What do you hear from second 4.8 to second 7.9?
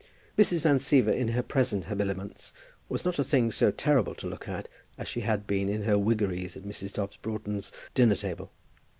as she had been in her wiggeries at Mrs. Dobbs Broughton's